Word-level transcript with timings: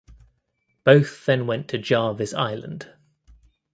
Both 0.83 1.27
then 1.27 1.45
went 1.45 1.67
to 1.67 1.77
Jarvis 1.77 2.33
Island. 2.33 2.91